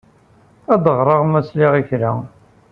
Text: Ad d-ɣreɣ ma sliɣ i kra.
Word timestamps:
Ad 0.73 0.79
d-ɣreɣ 0.83 1.21
ma 1.25 1.41
sliɣ 1.47 1.73
i 1.81 1.83
kra. 1.89 2.11